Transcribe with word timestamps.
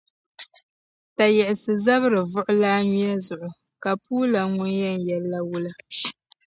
Tayiɣinima 1.15 1.73
n-zabiri 1.75 2.21
vuɣilaa 2.33 2.79
nyuya 2.89 3.15
zuɣu 3.25 3.49
ka 3.83 3.91
puulana 4.03 4.51
ŋun’ 4.55 4.71
yɛn 4.79 4.97
yɛl’la 5.07 5.39
wula? 5.49 5.71